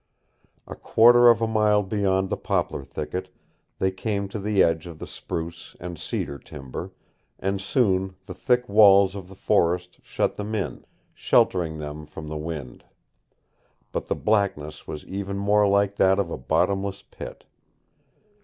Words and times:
A 0.65 0.73
quarter 0.73 1.29
of 1.29 1.43
a 1.43 1.47
mile 1.47 1.83
beyond 1.83 2.31
the 2.31 2.35
poplar 2.35 2.83
thicket 2.83 3.29
they 3.77 3.91
came 3.91 4.27
to 4.29 4.39
the 4.39 4.63
edge 4.63 4.87
of 4.87 4.97
the 4.97 5.05
spruce 5.05 5.75
and 5.79 5.99
cedar 5.99 6.39
timber, 6.39 6.91
and 7.37 7.61
Soon 7.61 8.15
the 8.25 8.33
thick 8.33 8.67
walls 8.67 9.13
of 9.13 9.29
the 9.29 9.35
forest 9.35 9.99
shut 10.01 10.37
them 10.37 10.55
in, 10.55 10.85
sheltering 11.13 11.77
them 11.77 12.07
from 12.07 12.29
the 12.29 12.35
wind, 12.37 12.83
but 13.91 14.07
the 14.07 14.15
blackness 14.15 14.87
was 14.87 15.05
even 15.05 15.37
more 15.37 15.67
like 15.67 15.97
that 15.97 16.17
of 16.17 16.31
a 16.31 16.35
bottomless 16.39 17.03
pit. 17.03 17.45